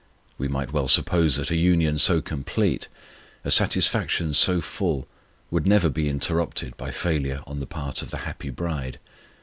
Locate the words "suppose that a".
0.87-1.55